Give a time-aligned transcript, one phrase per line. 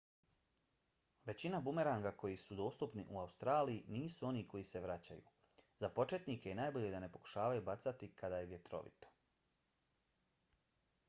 [1.29, 5.29] većina bumeranga koji su dostupni u australiju nisu oni koji se vraćaju.
[5.83, 9.15] za početnike je najbolje da ne pokušavaju bacati kada je vjetrovito